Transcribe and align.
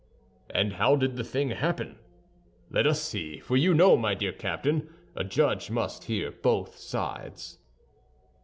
"And 0.49 0.73
how 0.73 0.95
did 0.95 1.15
the 1.15 1.23
thing 1.23 1.51
happen? 1.51 1.99
Let 2.71 2.87
us 2.87 2.99
see, 2.99 3.37
for 3.37 3.55
you 3.55 3.75
know, 3.75 3.95
my 3.95 4.15
dear 4.15 4.31
Captain, 4.31 4.89
a 5.15 5.23
judge 5.23 5.69
must 5.69 6.05
hear 6.05 6.31
both 6.31 6.75
sides." 6.75 7.59